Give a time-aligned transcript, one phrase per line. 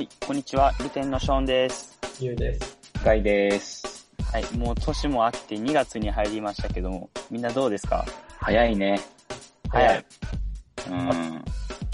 [0.00, 0.72] はい、こんにちは。
[0.80, 1.98] ルテンのショーンです。
[2.20, 2.78] ゆうです。
[3.00, 4.08] 深井です。
[4.32, 8.06] はい、もう年も明けて2月に入りましたけども、みんなどうですか？
[8.38, 8.98] 早いね。
[9.68, 10.04] 早い。
[10.88, 11.44] うん。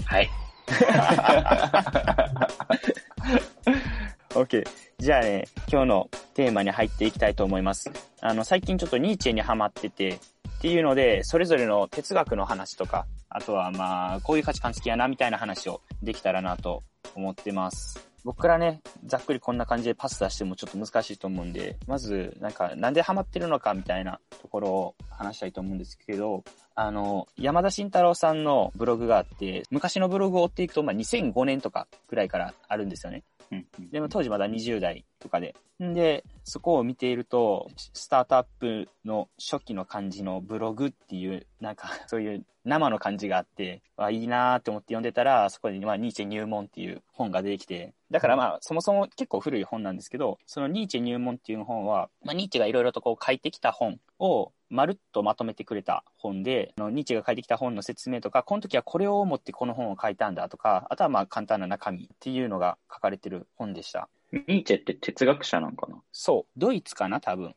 [0.05, 0.29] はい。
[4.29, 4.65] OK。
[4.99, 7.91] じゃあね、今日のテーマに入っていきたいと思います。
[8.21, 10.17] あの、最近ちょっとニーチェにハマってて、
[10.57, 16.81] っていうので、それぞれの哲学の話とか、あとはまあ、こういう価値観好きやな、みたいな話をできたらなと
[17.13, 18.09] 思ってます。
[18.23, 26.43] 僕からね、ざっくりこんな感じでパス出してもちょっと難しいと思うんで、まず、なんか、なんでハマってるのかみたいなところを話したいと思うんですけど、
[26.73, 33.23] あの、山田慎太郎さんのブログがあって、昔のブログを追っていくと、まあ、2005年とかくらいからあるんですよね。
[33.51, 35.55] うんでも当時まだ20代とかで。
[35.83, 64.09] んで、そこを見ていると、スタートアップの初期の感じのブログっていう、なんか そういう生の感じがあって、あいいなーって思って読んでたら、そこにまあニーチェ入門っていう本が出てきて、だからまあそもそも結構古い本なんですけど、そのニーチェ入門っていう本は、まあニーチェがいろいろとこう書いてきた本をまるっとまとめてくれた本で、あのニーチェが書いてきた本の説明とか、この時はこれを思ってこの本を書いたんだとか、あとはまあ簡単な中身っていうのが書かれてる本でした。
[64.31, 66.59] ニーチェって哲学者なんかな、そう。
[66.59, 67.21] ドイツかな？
[67.21, 67.55] 多分。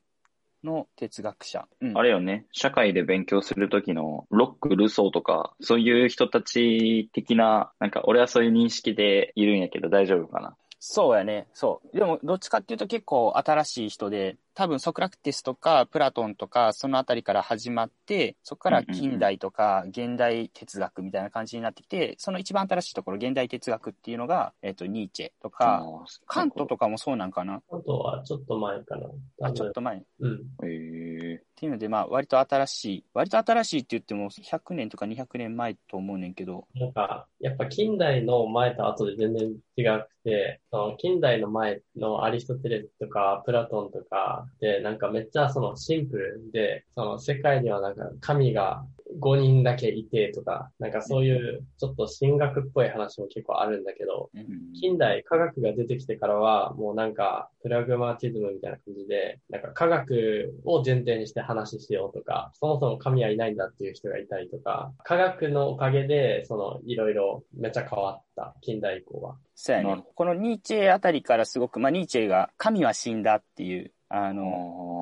[0.63, 1.67] の哲学者。
[1.81, 1.97] うん。
[1.97, 10.57] あれよね、社会で勉強するときのロック、ルソーとか、そういう人たち的な、なんか俺はそういう認識でいるんやけど大丈夫かな？
[10.83, 11.47] そうやね。
[11.53, 11.97] そう。
[11.97, 25.85] でも、どっちかっていうと結構新しい人で、多分ソクラテスとかプラトンとか、そのあたりから始まって、そこから近代とか現代哲学みたいな感じになってきて、その一番新しいところ、現代哲学っていうのが、えっ、と、ニーチェとか、
[26.27, 27.61] カントとかもそうなんかな？
[27.71, 29.09] あとはちょっと前かな。
[29.43, 29.99] あ、ちょっと前。
[29.99, 30.41] っうん。
[30.67, 33.05] へえっていうので、まあ、割と新しい。
[33.13, 48.87] 割と新しいって言っても、100年とか200年前と思うねんけど、なんか、やっぱ近代の前と後で全然違くて、その近代の前のアリストテレスとかプラトンとかで、なんかめっちゃそのシンプルで、その世界にはなんか神が
[49.19, 69.37] 5人だけいてとか、なんかそういうちょっと神学っぽい話も結構あるんだけど、うん近代科学が出てきてからは、もうなんか、プラグマティズムみたいな感じで、なんか科学を前提にして話しようとか、そもそも神はいないんだっていう人がいたりとか、科学のおかげで、その、いろいろめっちゃ変わった、近代以降は。
[69.55, 69.83] そうや。
[69.83, 75.00] ねこのニーチェあたりからすごく、まあ、ニーチェが神は死んだっていう、あの、あ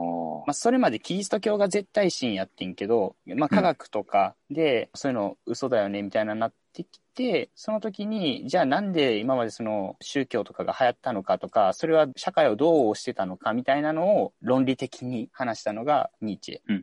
[0.49, 16.83] まあ、それまでキリスト教が絶対神やってんけど、まあ、科学とかで、そういうの嘘だよね、みたいななってきて、その時に、じゃあなんで今までその宗教とかが流行ったのかとか、それは社会をどうしてたのかみたいなのを論理的に話したのがニーチェっ。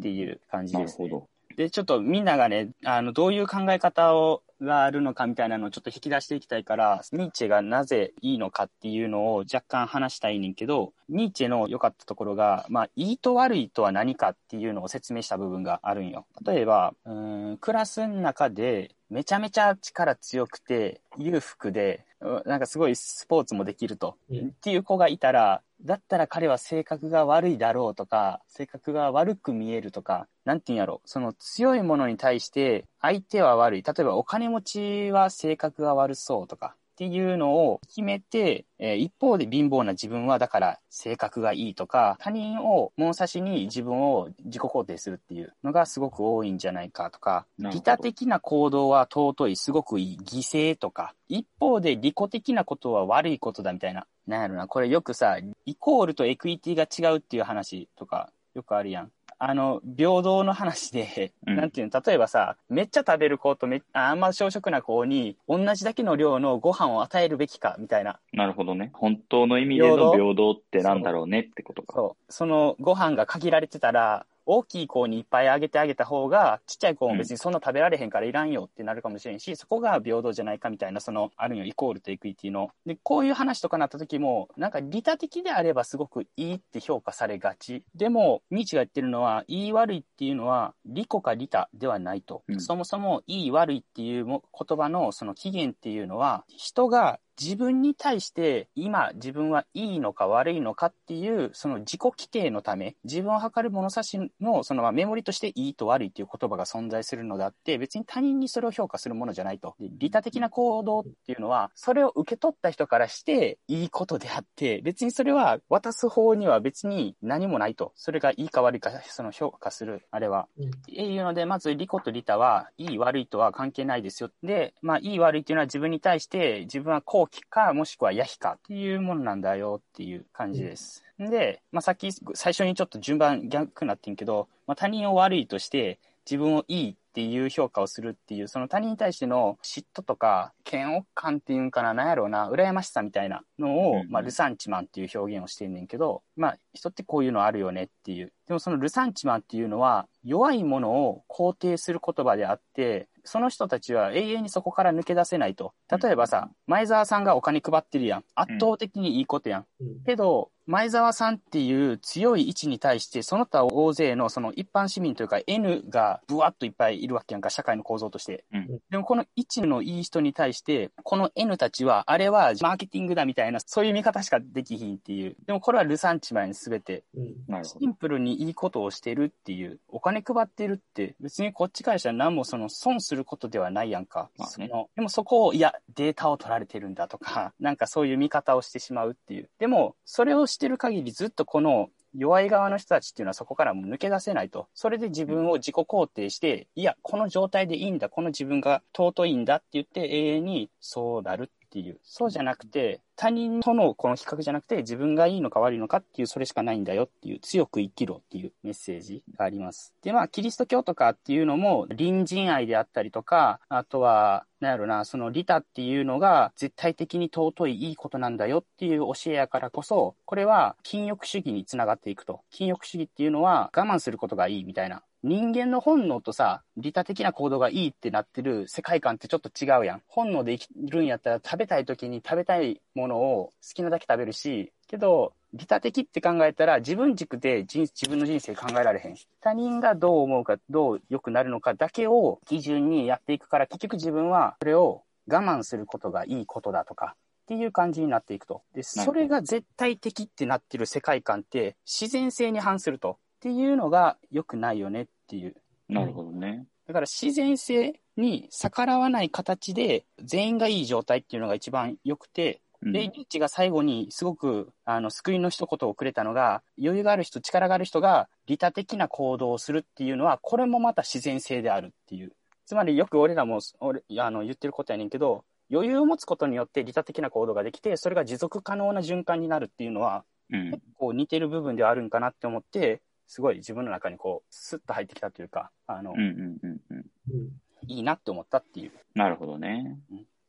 [0.00, 1.08] ていう感じです、ね。
[1.08, 1.28] なるほど。
[1.56, 16.26] で、ちょっとみんながね、あの、どういう考え方を、があるのかみたいなのをちょっと引き出していきたいから、ニーチェがなぜいいのかっていうのを若干話したいねんけど、ニーチェの良かったところが、まあ、いいと悪いとは何かっていうのを説明した部分があるんよ。
[16.46, 24.16] 例えば、うーん、クラスの中で、めちゃめちゃ力強くて、裕福で、うなんかすごいスポーツもできると。
[24.30, 31.02] うんっていう子がいたら、だったら彼は性格が悪いだろうとか、性格が悪く見えるとか、なんて言うんやろ。
[31.04, 33.82] その強いものに対して相手は悪い。
[33.82, 36.76] 例えばお金持ちは性格が悪そうとか。
[36.94, 54.06] っていうのを決めて、えー一方で貧乏な自分はだから性格がいいとか、他人を物差しに自分を自己肯定するっていうのがすごく多いんじゃないかとか、利他的な行動は尊い、すごくいい、犠牲とか、一方で利己的なことは悪いことだみたいな。
[54.28, 59.10] なんやろな、これよくさ、イコールとエクイティが違うっていう話とか、よくあるやん。
[59.46, 68.18] あの、平等の話で、うんなんていうの、例えばさ、めっちゃ食べる子とめああんま小食な子に、同じだけの量のご飯を与えるべきか、みたいな。
[68.32, 68.90] なるほどね。
[68.94, 70.52] 本当の意味での平等？
[70.52, 71.92] ってなんだろうねってことか。
[71.94, 72.32] そう。
[72.32, 82.70] そのご飯が限られてたら、大きい子にいっぱいあげてあげた方が、ちっちゃい子も別にそんな食べられへんからいらんよってなるかもしれんし、そこが平等じゃないかみたいな、その、あるいはイコールとエクイティの。
[82.86, 87.84] で、こういう話とかなった時も、なんか利他的であればすごくいいって評価されがち。
[87.94, 92.42] でも、ニーチェが言ってるのは、いい悪いっていうのは、利己か利他ではないと。
[92.48, 109.74] うんそもそも、いい悪いっていうも言葉のその起源っていうのは、人が自分に対して今自分はいいのか悪いのかっていうその自己規定のため自分を測る物差しのそのまあメモリとしていいと悪いっていう言葉が存在するのであって別に他人にそれを評価するものじゃないと。
[109.80, 117.92] で利他的な行動っていうのはそれを受け取った人からしていいことであって別にそれは渡す方には別に何もないと。
[117.96, 120.48] それがいいか悪いかその評価するあれは。
[120.58, 120.68] うん。
[120.68, 124.30] っていうので、まず利己と利他は、いい悪いとは関係ないですよ。
[124.42, 131.04] で、まあ、いい悪いっていうのは自分に対して、自分はこ放棄か、もしくはヤヒかっていうものなんだよっていう感じです。
[131.18, 135.98] で、まあ、さっき最初にちょっと順番逆になってんけど、まあ、他人を悪いとして
[136.28, 148.32] 自分をいいっていう評価をするっていう、その他人に対しての嫉妬とか嫌悪感っていうんかな、なんやろうな、羨ましさみたいなのを、うんまあ、ルサンチマンっていう表現をしてんねんけど、まあ、人ってこういうのあるよねっていう。
[148.46, 155.72] でもそのルサンチマンっていうのは、弱いものを肯定する言葉であって、その人たちは永遠にそこから抜け出せないと。
[156.02, 158.24] 例えばさ、前澤さんがお金配ってるやん。
[158.34, 159.66] 圧倒的にいいことやん。
[159.80, 168.44] うんけど、前澤さんっていう強い位置に対して、その他大勢のその一般市民というか N がブワッといっぱいいるわけやんか、社会の構造として。
[168.52, 175.36] うんでもこの位置のいい人に対して、この N たちは、あれはマーケティングだみたいな、そういう見方しかできひんっていう。
[175.46, 177.64] でもこれはルサンチマンに全てうん。
[177.64, 184.30] シンプルにいいことをしてるっていう、お金配ってるって、別にこっちからしたら何もその損することではないやんか。
[184.38, 189.50] まあねそのでもそこを、いや、データを取られてるんだとか、なんかそういう見方をしてしまうっていう。
[189.58, 194.68] でも、それをしてる限りずっとこの、弱い側の人たちっていうのはそこからもう抜け出せないと。
[194.72, 201.98] それで自分を自己肯定して、いや、この状態でいいんだ、この自分が尊いんだって言って永遠にそうなるっていう。
[202.04, 209.92] そうじゃなくて、他人とのこの比較じゃなくて、自分がいいのか悪いのかっていう、それしかないんだよっていう、強く生きろっていうメッセージがあります。
[210.02, 222.42] で、まあ、キリスト教とかっていうのも、隣人愛であったりとか、あとは、なんやろな、その利他っていうのが絶対的に尊いいいことなんだよっていう教えやからこそ、これは禁欲主義につながっていくと。
[222.50, 225.02] 禁欲主義っていうのは我慢することがいいみたいな。
[225.24, 230.02] 人間の本能とさ、利他的な行動がいいってなってる世界観ってちょっと違うやん。
[230.06, 239.16] 本能で生きるんやったら食べたい時に食べたいものを好きなだけ食べるし、けど、利他的って考えたら自分軸で人自分の人生考えられへん。
[239.40, 248.62] 他人がどう思うか、どう良くなるのかだけを基準にやっていくから、結局自分はそれを我慢することがいいことだとか、っていう感じになっていくと。
[248.74, 253.18] で、それが絶対的ってなってる世界観って自然性に反すると。
[253.44, 255.54] っていうのが良くないよねっていう。
[255.90, 256.00] ど。
[256.00, 256.64] なるほどね。
[256.86, 272.32] だから自然性に逆らわない形で全員がいい状態っていうのが一番良くて、うんで、ニッチが最後にすごく、あの、救いの一言をくれたのが、余裕がある人、力がある人が利他的な行動をするっていうのは、これもまた自然性であるっていう。
[272.66, 280.82] つまりよく俺らも、俺、あの、言ってることやねんけど、余裕を持つことによって利他的な行動ができて、それが持続可能な循環になるっていうのは、うん結。
[280.98, 287.04] 構似てる部分ではあるんかなって思って、すごい自分の中にこう、スッと入ってきたというか、あの、うんうんうんうん。
[287.30, 287.48] うん。
[287.88, 288.92] いいなって思ったっていう。
[289.14, 289.98] なるほどね。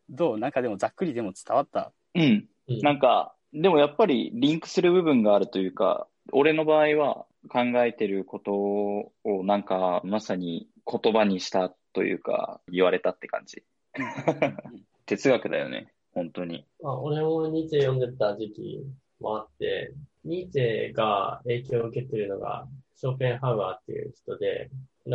[0.10, 1.92] どうなんかでもざっくりでも伝わった？
[2.13, 2.48] うん。
[2.68, 9.12] うんなんか、でもやっぱりリンクする部分があるというか、俺の場合は考えてることを
[9.44, 13.63] なんかまさに言葉にしたというか、言われたって感じ。
[15.06, 15.94] 哲学だよね。
[16.13, 16.66] 本当に。
[16.81, 18.83] まあ、俺もニーチェ読んでた時期
[19.19, 19.94] もあって、
[20.25, 22.68] ニーチェが影響を受けているのが、
[22.98, 24.69] ショーペンハウアーっていう人で、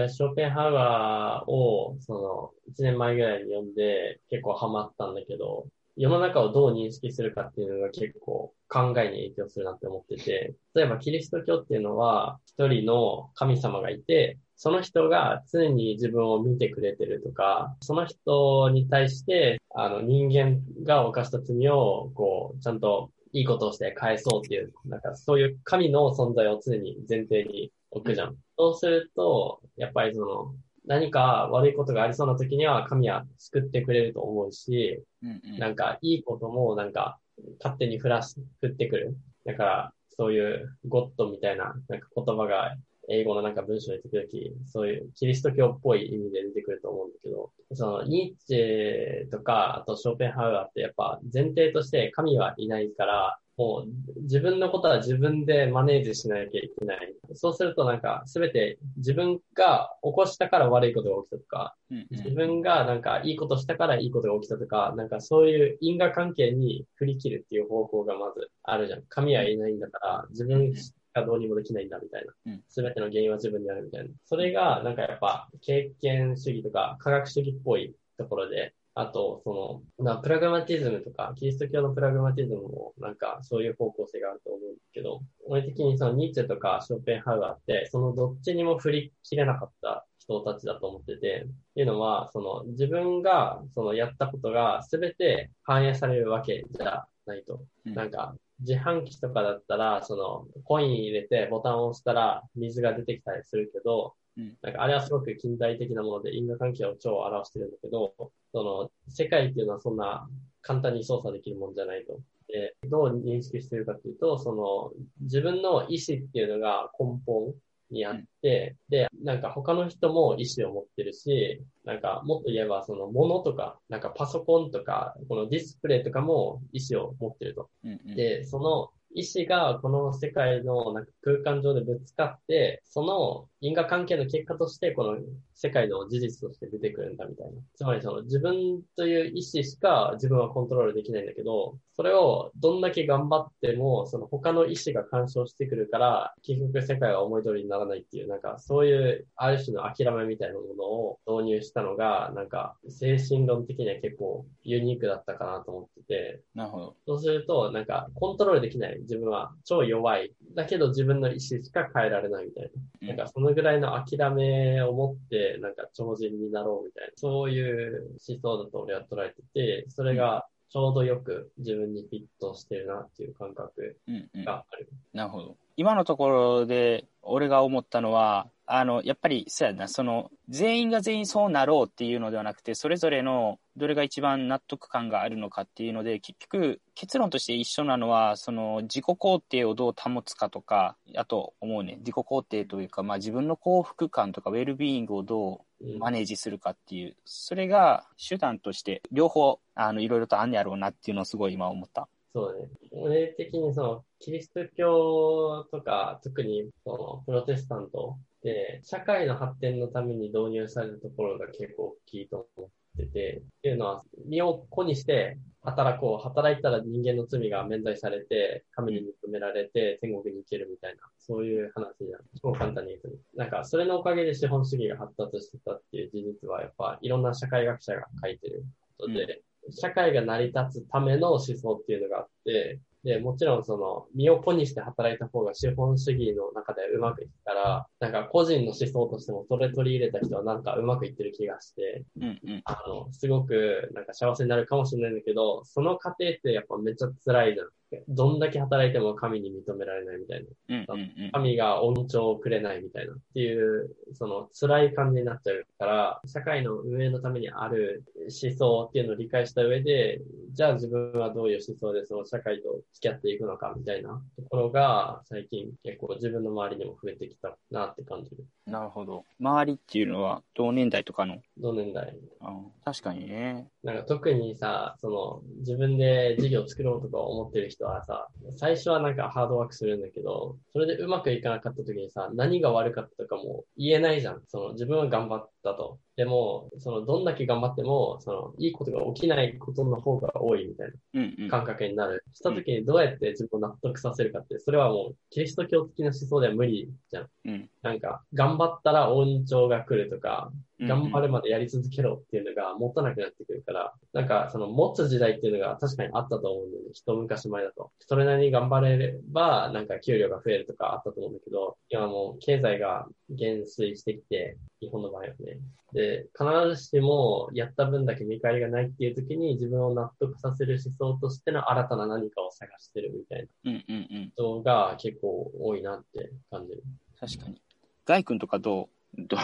[0.09, 5.67] ショーペンハウアーを、その、1年前ぐらいに読んで、結構ハマったんだけど、
[5.97, 28.37] 世の中をどう認識するかっていうのが結構考えに影響するなって思ってて、例えばキリスト教っていうのは、一人の神様がいて、その人が常に自分を見てくれてるとか、その人に対して、あの、人間が犯した罪を、こう、ちゃんといいことをして返そうっていう、なんかそういう神の存在を常に前提に置くじゃん。
[28.59, 30.55] そうすると、やっぱりその、
[30.87, 37.19] 何か悪いことがありそうな時には神は救ってくれると思うし、うんうんなんかいいこともなんか
[37.59, 39.17] 勝手に降らし、降ってくる。
[39.45, 42.77] だから、そういうゴッドみたいななんか言葉が
[43.11, 57.15] 英語のなんか文章に出てくるとき、そういうキリスト教っぽい意味で出てくると思うんだけど、そのニッチェとか、あとショーペンハウアーってやっぱ前提として神はいないから、もう自分のことは自分でマネージしなきゃいけない。
[57.35, 69.03] そうするとなんか全て自分が起こしたから悪いことが起きたとか、うんうん自分がなんかいいことしたからいいことが起きたとか、なんかそういう因果関係に振り切るっていう方法がまずあるじゃん。
[69.09, 70.73] 神はいないんだから自分
[71.15, 72.63] がどうにもできないんだみたいなうん。
[72.69, 74.11] すべての原因は自分にあるみたいな。
[74.25, 97.63] それがなんかやっぱ経験主義とか科学主義っぽいところで、あと、その、まあ、プラグマティズムとか、キリスト教のプラグマティズムも、なんか、そういう方向性があると思うんですけど、俺的にそのニーチェとかショーペンハウアーって、そのどっちにも振り切れなかった人たちだと思ってて、っていうのは、その自分がそのやったことが全て反映されるわけじゃないと。
[97.87, 108.15] うんなんか、自販機とかだったら、その、コイン入れてボタンを押したら水が出てきたりするけど、うんなんかあれはすごく近代的なもので因果関係を超表してるんだけど、
[108.53, 110.29] その、世界っていうのはそんな
[110.63, 112.21] 簡単に操作できるもんじゃないと。
[112.49, 117.55] で、どう認識してるかっていうと、その、自分の意思っていうのが根本
[117.91, 127.69] にあって、で、なんか他の人も意思を持ってるし、なんかもっと言えばその物とか、なんかパソコンとか、このディスプレイとかも意思を持ってると。
[127.85, 135.19] うんうん、で、その意思がこの世界のなんか空間上でぶつかって、その因果関係の結果としてこの
[135.55, 137.61] 世界の事実として出てくるんだみたいな。
[137.75, 156.97] つまりその自分という意思しか自分はコントロールできないんだけど、それをどんだけ頑張っても、その他の意思が干渉してくるから、結局世界は思い通りにならないっていう、なんかそういうある種の諦めみたいなものを導入したのが、なんか精神論的には結構ユニークだったかなと思ってて、なるほど。
[157.07, 158.99] そうすると、なんか、コントロールできない。
[159.01, 160.33] 自分は超弱い。
[160.55, 162.71] だけど自分の意思しか変えられないみたい
[163.03, 163.09] な。
[163.09, 167.13] なんか、そのぐらいの諦めを持って、なんか、超人になろうみたいな。
[167.17, 174.89] そういう思想だと俺は捉えてて、それがちょうどよく自分にフィットしてるなっていう感覚うんうん、がある。
[175.13, 175.57] なるほど。
[175.77, 202.09] 今のところで俺が思ったのは、あの、やっぱり、そうやな、その、全員が全員そうなろうっていうのではなくて、それぞれのどれが一番納得感があるのかっていうので、結局、結論として一緒なのは、その、自己肯定をどう保つかとか、あと思うね、自己肯定というか、まあ自分の幸福感とか、ウェルビーイングをどうマネージするかっていう、それが手段として、両方、あの、いろいろとあんねやろうなっていうのをすごい今思った。
[202.33, 202.69] そうね。
[202.93, 216.23] 俺的にその、キリスト教とか、特にその、プロテスタントで、社会の発展のために導入されるところが結構大きいと思ってて、っていうのは、身を粉にして働こう。
[216.23, 222.21] 働いたら人間の罪が免罪されて、神に認められて、天国に行けるみたいな、そういう話じゃん。
[222.41, 223.23] 超簡単に言うと。
[223.37, 228.65] なんか、それのおかげで資本主義が発達してたっていう事実は、やっぱ、いろんな社会学者が書いてる
[228.99, 242.63] ことで、社会が成り立つための思想っていうのがあって、で、もちろんその、身を粉にして働いた方が資本主義の中でうまくいったら、なんか個人の思想としてもそれ取り入れた人はなんかうまくいってる気がして、うんうん。
[242.65, 247.69] あの、すごくなんか幸せになるかもしれないんだけど、その過程ってやっぱめっちゃ辛いじゃん。
[248.11, 250.49] どんだけ働いても神に認められないみたいな。
[250.69, 251.31] うんうんうん。
[251.33, 260.21] 神が恩寵をくれないみたいなっていう、その辛い感じになっちゃうから、社会の運営のためにある思想っていうのを理解した上で、
[260.53, 268.45] じゃあ自分はどういう思想でその社会と付き合っていくのかみたいなところが最近結構自分の周りにも増えてきたなって感じる。
[268.67, 269.25] なるほど。
[269.39, 271.41] 周りっていうのは同年代とかの？
[271.59, 272.17] 同年代。
[272.41, 273.69] あ確かにね。
[273.85, 284.43] なんか特にさ、その自分で事業を作ろうとか思ってる人はさ、最初はなんかハードワークするんだけど、それでうまくいかなかった時にさ、何が悪かったとかも言えないじゃん。
[284.49, 285.99] その自分は頑張ったと。
[286.17, 290.93] でも、そのどんだけ頑張っても、そのいいことが起きないことの方が多いみたい。
[291.15, 292.25] な感覚になる。
[292.33, 297.29] した時にどうやって自分を納得させるかって、それはもうキリスト教的な思想では無理じゃん。
[297.47, 306.91] うんなんか、頑張ったら恩寵が来るとか、うん頑張るまでやり続けろっていうのが持たなくなってくるから、なんかその持つ時代っていうのが確かにあったと思うんだよね。
[306.95, 307.91] 一昔前だと。
[308.01, 315.59] それなりに頑張れれば、なんか給料が増えるとかあったと思うんだけど、今もう経済が減衰してきて、日本の場合はね。
[315.93, 324.33] で、必ずしもやった分だけ見返りがないっていう時に自分を納得させる思想としての新たな何かを探してるみたいなうんうんうん。
[324.37, 326.83] 人が結構多いなって感じる。
[327.19, 327.61] 確かに。
[328.07, 328.89] ガイ君とかどう？
[329.27, 329.37] ど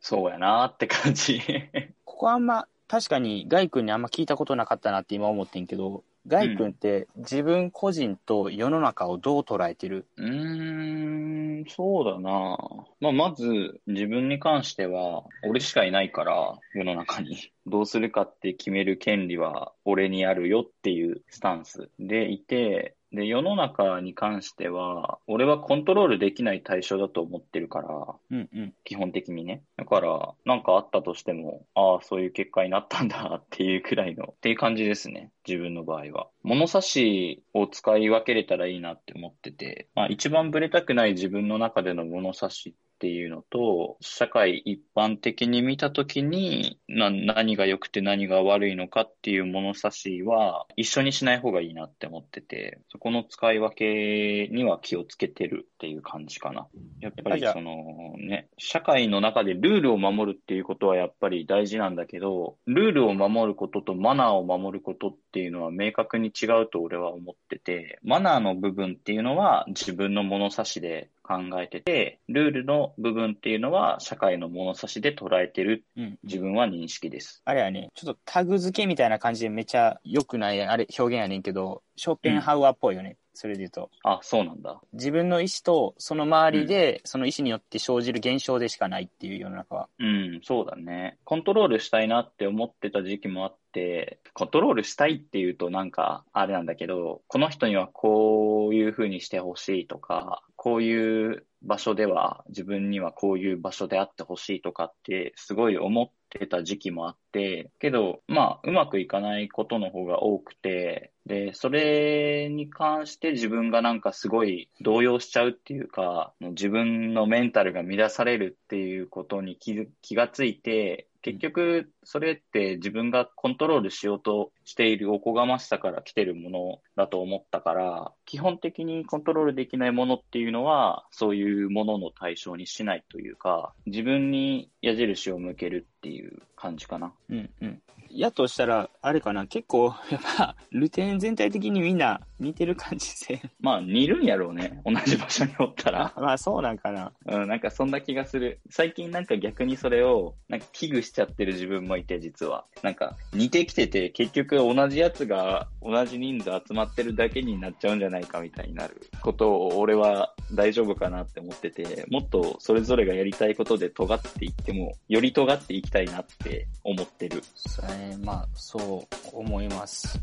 [0.00, 1.40] そうやなって感じ。
[2.04, 10.06] ここあんま、確かにガイ君にあんま聞いたことなかったなって今思ってんけど、ガイ君って自分個人と世の中をどう捉えてる？
[10.16, 12.58] うーん、そうだな。
[13.02, 17.36] まあ、まず、自分に関しては、俺しかいないから、世の中に。
[17.66, 27.88] どうするかって決める権利は、俺にあるよっていうスタンスでいて、で、世の中に関しては、俺はコントロールできない対象だと思ってるから、
[28.30, 28.74] うんうん。
[28.84, 29.64] 基本的にね。
[29.76, 35.30] だから、なんかあったとしても、ああ、そういう結果になったんだっていうくらいの、っていう感じですね。
[35.46, 36.28] 自分の場合は。
[36.42, 56.68] 物差しを使い分けれたらいいなって思ってて、まあ一番ブレたくない自分の中での物差しっていうのと、社会一般的に見たときにな、何が良くて何が悪いのかっていう物差しは一緒にしない方がいいなって思ってて、そこの使い分けには気をつけてるっていう感じかな。
[57.00, 76.18] やっぱりそのね、社会の中でルールを守るっていうことはやっぱり大事なんだけど、ルールを守ることとマナーを守ることっていうのは明確に違うと俺は思ってて、マナーの部分っていうのは自分の物差しで考えてて、ルールの部分っていうのは社会の物差しで捉えてるうん。
[76.24, 77.42] 自分は認識です。
[77.44, 83.16] あれやね、ちょっとタグ付けみたいな感じでめっちゃ良くない、あれ、表現やねんけど、ショーペンハウアーっぽいよね。
[83.34, 83.90] それで言うと。
[84.04, 84.80] あ、そうなんだ。
[84.92, 89.88] 自分の意思とその周りで、その意思によって生じる現象でしかないっていう世の中は。
[89.98, 91.18] うん、そうだね。
[91.24, 137.12] コントロールしたいなって思ってた時期もあって、コントロールしたいっていうとなんかあれなんだけど、この人にはこういう風にしてほしいとか、こういう場所では自分にはこういう場所であってほしいとかってすごい思ってた時期もあって、けど、まあ、うまくいかないことの方が多くて、で、それに関して自分がなんかすごい動揺しちゃうっていうか、自分のメンタルが乱されるっていうことに気気がついて、結局、それって自分がコントロールしようとしているおこがましさから来てるものだと思ったから、基本的にコントロールできないものっていうのは、そういうものの対象にしないというか、自分に矢印を向けるっていう感じかな。
[137.30, 137.82] うんうん。
[138.10, 143.40] やとしたら、あれかな、結構、やっぱ、ルテン全体的にみんな似てる感じで。
[143.60, 144.80] まあ、似るんやろうね。
[144.84, 146.12] 同じ場所におったら。
[146.16, 147.12] まあそうなんかな。
[147.26, 148.60] うん、なんかそんな気がする。
[148.68, 152.64] 最近なんか逆にそれを、なんか危惧しちゃってる自分もいて、実は。
[152.82, 167.42] なんか似てきてて、結局同じやつが同じ人数集まってるだけになっちゃうんじゃないかみたいになることを俺は大丈夫かなって思ってて、もっとそれぞれがやりたいことで尖っていっても、より尖っていきたいなって思ってる。
[167.54, 170.18] そうやね、まあそう思います。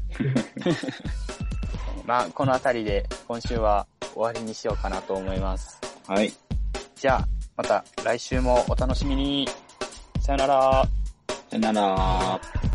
[2.06, 5.80] まあこの辺りで今週は終わりにしようかなと思います。
[6.08, 6.34] はい。
[6.96, 9.48] じゃあ、また来週もお楽しみに。
[10.20, 10.88] さよなら。
[11.50, 12.69] さよなら。